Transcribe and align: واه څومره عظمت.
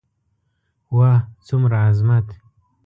واه 0.95 1.19
څومره 1.47 1.75
عظمت. 1.87 2.27